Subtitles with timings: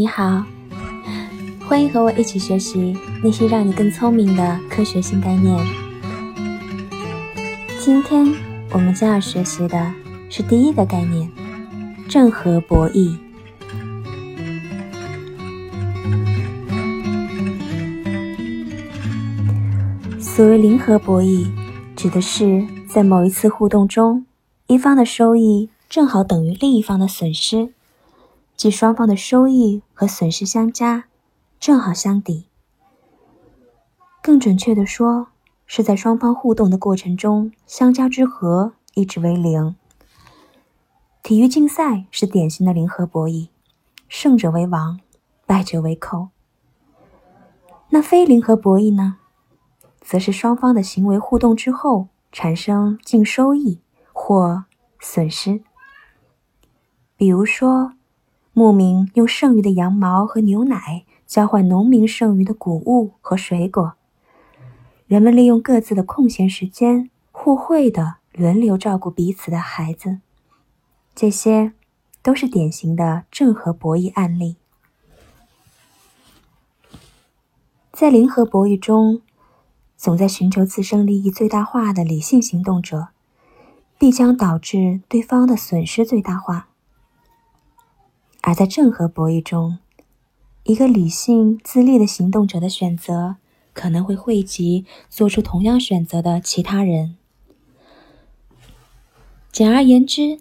[0.00, 0.42] 你好，
[1.68, 5.54] 欢迎和我一起学习那些让你更聪明的科学新概念。
[7.78, 8.34] 今天
[8.72, 9.92] 我们将要学习的
[10.30, 11.30] 是第一个概念——
[12.08, 13.14] 正和博弈。
[20.18, 21.46] 所谓零和博弈，
[21.94, 24.24] 指的是在某一次互动中，
[24.66, 27.74] 一方的收益正好等于另一方的损失。
[28.60, 31.04] 即双方的收益和损失相加，
[31.58, 32.44] 正好相抵。
[34.22, 35.28] 更准确的说，
[35.64, 39.74] 是在双方互动的过程中，相加之和一直为零。
[41.22, 43.48] 体育竞赛是典型的零和博弈，
[44.08, 45.00] 胜者为王，
[45.46, 46.28] 败者为寇。
[47.88, 49.16] 那非零和博弈呢，
[50.02, 53.80] 则是双方的行为互动之后产生净收益
[54.12, 54.66] 或
[55.00, 55.62] 损失。
[57.16, 57.94] 比如说。
[58.60, 63.94] 牧民用剩余的羊毛和牛奶交换农民剩余的谷物和水果，
[65.06, 70.18] 人们利用各自的空闲时间，互惠的轮流照顾彼此的孩子，
[71.14, 71.72] 这些
[72.20, 74.56] 都是典型的正和博弈案例。
[77.92, 79.22] 在零和博弈中，
[79.96, 83.08] 总在寻求自身利益最大化的理性行动者，
[83.96, 86.66] 必将导致对方的损失最大化。
[88.42, 89.78] 而在正和博弈中，
[90.64, 93.36] 一个理性自立的行动者的选择
[93.72, 97.16] 可能会惠及做出同样选择的其他人。
[99.52, 100.40] 简而言之，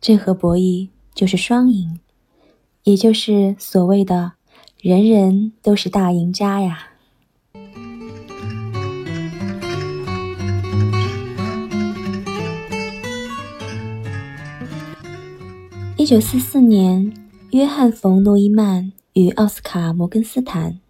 [0.00, 2.00] 正和博弈就是双赢，
[2.84, 4.32] 也就是所谓的
[4.80, 6.88] “人人都是大赢家”呀。
[16.10, 17.14] 九四四年。
[17.52, 20.80] 约翰·冯·诺依曼与奥斯卡·摩根斯坦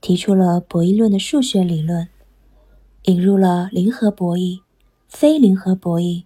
[0.00, 2.08] 提出了博弈论的数学理论，
[3.02, 4.60] 引入了零和博弈、
[5.06, 6.24] 非零和博弈、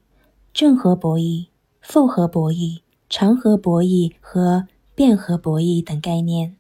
[0.52, 1.48] 正和博弈、
[1.80, 6.54] 复合博弈、长和博弈和变和博弈等概念。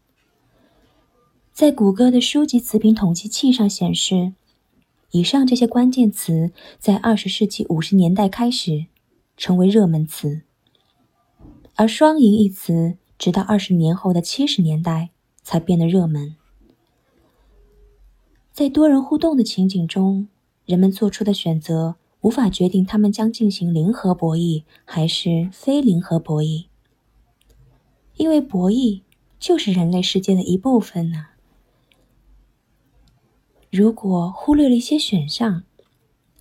[1.52, 4.32] 在谷歌的书籍词频统计器上显示，
[5.12, 6.50] 以上这些关键词
[6.80, 8.86] 在二十世纪五十年代开始
[9.36, 10.42] 成为热门词，
[11.78, 12.98] 而“双赢”一词。
[13.18, 15.10] 直到二十年后的七十年代
[15.42, 16.36] 才变得热门。
[18.52, 20.28] 在多人互动的情景中，
[20.64, 26.66] 人们做出的选择无法决定他们将进行零和博弈还是非零和博弈，
[28.14, 29.02] 因为博弈
[29.40, 31.26] 就是人类世界的一部分呢。
[33.72, 35.64] 如果忽略了一些选项，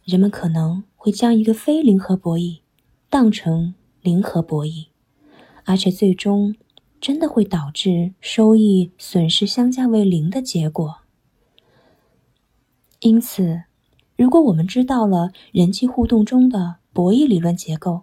[0.04, 2.60] 人们可能会将一个非零和博弈
[3.10, 4.90] 当成零和博弈，
[5.68, 6.56] 而且最终。
[7.00, 11.02] 真的会导致收益损失相加为零的结果。
[13.02, 13.66] 因此，
[14.16, 18.02] 如果我们知道了人际互动中的博弈理论结构，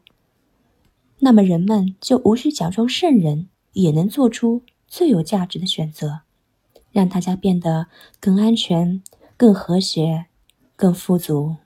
[1.19, 6.21] 那么人们就无需假装圣人，也能做出最有价值的选择，
[6.93, 7.89] 让大家变得
[8.21, 9.03] 更安全、
[9.37, 10.27] 更和谐、
[10.77, 11.57] 更富足。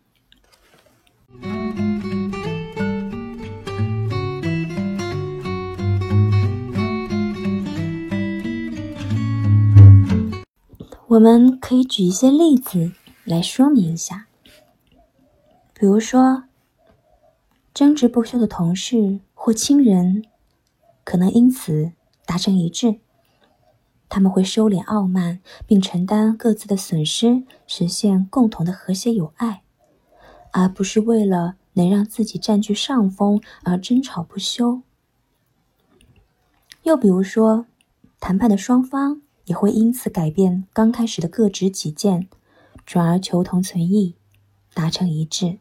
[11.18, 12.92] 我们可以举一些例子
[13.24, 14.28] 来说明一下，
[15.74, 16.44] 比如说，
[17.74, 20.24] 争执不休的同事或亲人，
[21.02, 21.90] 可能因此
[22.24, 23.00] 达成一致。
[24.08, 29.62] 他们会收敛傲慢，并承担各自的损失，实现共同的和谐友爱，
[30.52, 34.82] 而不是为了能让自己占据上风而争吵不休。
[36.84, 37.66] 又比如说，
[38.20, 39.22] 谈判的双方。
[39.48, 42.28] 也会因此改变刚开始的各执己见，
[42.86, 44.14] 转而求同存异，
[44.74, 45.58] 达成一致。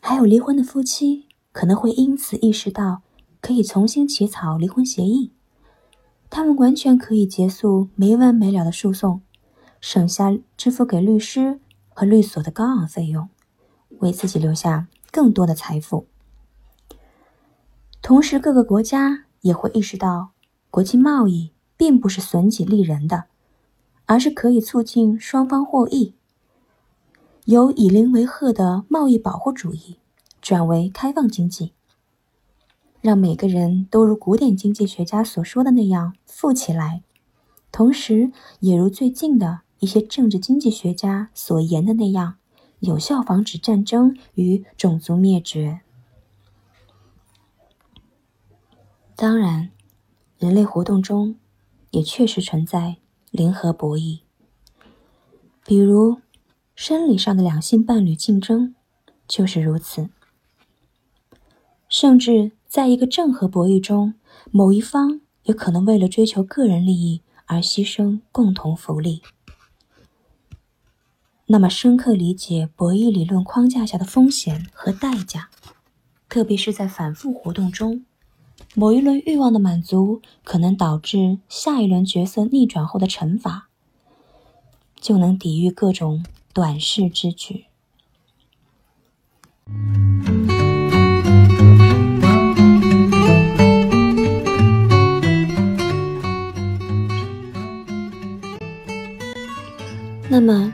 [0.00, 3.02] 还有离婚的夫妻可能会因此意识到
[3.40, 5.32] 可以重新起草离婚协议，
[6.30, 9.20] 他们完全可以结束没完没了的诉讼，
[9.80, 13.28] 省下支付给律师和律所的高昂费用，
[13.98, 16.06] 为自己留下更多的财富。
[18.00, 20.30] 同时，各个国家也会意识到
[20.70, 21.52] 国际贸易。
[21.80, 23.24] 并不是损己利人的，
[24.04, 26.12] 而是可以促进双方获益。
[27.46, 29.96] 由以邻为壑的贸易保护主义
[30.42, 31.72] 转为开放经济，
[33.00, 37.02] 让每个人都如古典经济学家所说的那样富起来，
[37.72, 42.36] 同时也如最近的一些政治经济学家所言的那样，
[42.80, 45.80] 有效防止战争与种族灭绝。
[49.16, 49.70] 当然。
[50.38, 51.36] 人类活动中
[51.90, 52.96] 也确实存在
[53.30, 54.20] 零和博弈。
[55.64, 56.20] 比如，
[56.74, 58.74] 生理上的两性伴侣竞争
[59.28, 60.08] 就是如此。
[61.88, 64.14] 甚至在一个正和博弈中，
[64.50, 69.22] 某一方也可能为了追求个人利益而牺牲共同福利。
[71.46, 75.50] 那么，深刻理解博弈理论框架下的风险和代价，
[76.28, 78.04] 特别是在反复活动中，
[78.74, 83.68] 某一轮欲望的满足可能导致下一轮角色逆转后的惩罚，
[85.00, 87.66] 就能抵御各种短视之举。
[100.28, 100.72] 那么。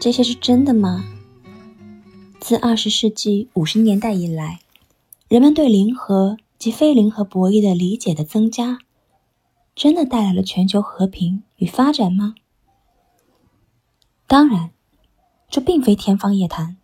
[0.00, 1.02] 这些是真的吗？
[2.38, 4.60] 自二十世纪五十年代以来，
[5.28, 8.78] 人们对零和及非零和博弈的理解的增加，
[9.74, 12.34] 真的带来了全球和平与发展吗？
[14.26, 14.72] 当然，
[15.48, 16.76] 这并非天方夜谭。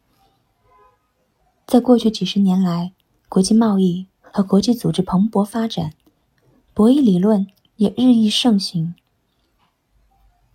[1.67, 2.93] 在过去几十年来，
[3.29, 5.95] 国际贸易和国际组织蓬勃发展，
[6.75, 7.47] 博弈理论
[7.77, 8.95] 也日益盛行。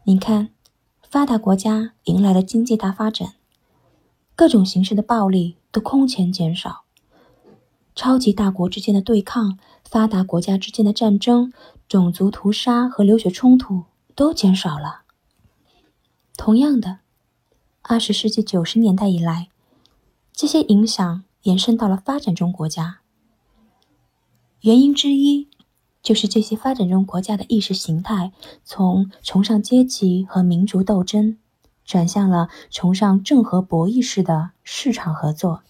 [0.03, 0.50] 你看。
[1.07, 3.35] 发达国家迎来了经济大发展，
[4.35, 6.83] 各种形式的暴力都空前减少，
[7.95, 11.51] 超级大国之间的对抗、发达国家之间的战争、
[11.88, 15.03] 种族屠杀和流血冲突都减少了。
[16.38, 17.00] 同样的，
[17.81, 19.47] 二十世纪九十年代以来，
[20.33, 23.00] 这些影响延伸到了发展中国家。
[24.62, 25.48] 原因之一。
[26.03, 28.31] 就是这些发展中国家的意识形态，
[28.63, 31.39] 从崇尚阶级和民族斗争，
[31.83, 35.63] 转向了崇尚正和博弈式的市场合作。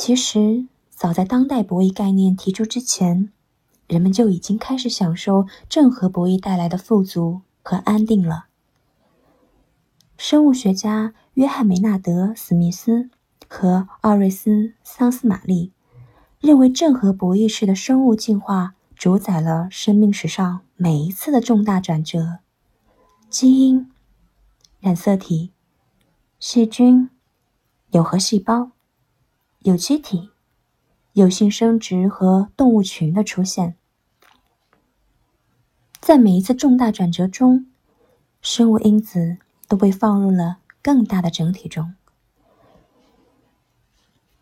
[0.00, 3.32] 其实，早在当代博弈概念提出之前，
[3.88, 8.46] 人们就已经开始享受正和博弈带来的富足和安定了。
[10.16, 13.10] 生物学家约翰·梅纳德·史密斯
[13.48, 14.50] 和奥瑞斯·
[14.84, 15.72] 桑斯玛丽。
[16.40, 22.38] 认为正和博弈式的生物进化主宰了生命史上每一次的重大转折。
[23.28, 23.90] 基因、
[24.78, 25.50] 染色体、
[26.38, 27.10] 细菌、
[27.90, 28.70] 有核细胞、
[29.60, 30.30] 有机体、
[31.12, 33.76] 有性生殖和动物群的出现，
[36.00, 37.66] 在每一次重大转折中，
[38.40, 41.94] 生物因子都被放入了更大的整体中，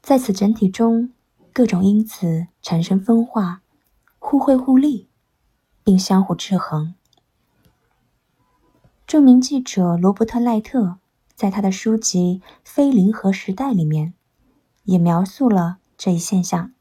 [0.02, 1.12] 在此整体中。
[1.52, 3.62] 各种因子产生分化，
[4.18, 5.08] 互惠互利，
[5.82, 6.94] 并相互制衡。
[9.06, 10.98] 著名记者罗伯特·赖特
[11.34, 14.12] 在他的书籍《非零和时代》里面，
[14.86, 16.72] 也描述了这一现象，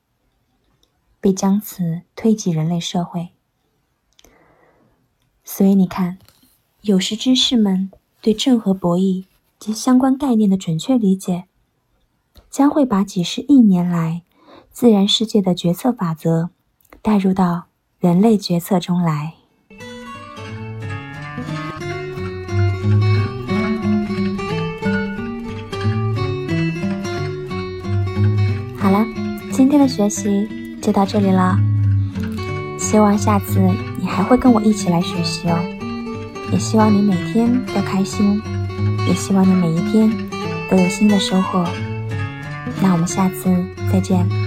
[1.20, 3.30] 并将此推及人类社会。
[5.44, 6.18] 所以你看，
[6.82, 7.92] 有识之士们
[8.22, 9.26] 对正和博弈
[9.60, 11.46] 及相关概念的准确理解，
[12.50, 14.24] 将会把几十亿年来。
[14.72, 16.50] 自然世界的决策法则
[17.02, 17.68] 带入到
[17.98, 19.36] 人类决策中来。
[29.76, 30.48] 今天的学习
[30.82, 31.60] 就到这里了。
[32.80, 33.60] 希望下次
[34.00, 35.58] 你还会跟我一起来学习哦。
[36.50, 38.42] 也希望你每天都开心，
[39.06, 40.10] 也希望你每一天
[40.72, 41.62] 都有新的收获。
[42.82, 43.54] 那我们下次
[43.92, 44.45] 再见。